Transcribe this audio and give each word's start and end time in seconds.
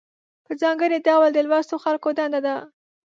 په 0.45 0.51
ځانګړي 0.61 0.97
ډول 1.07 1.29
د 1.33 1.39
لوستو 1.47 1.75
خلکو 1.83 2.09
دنده 2.17 2.39
ده. 2.45 2.55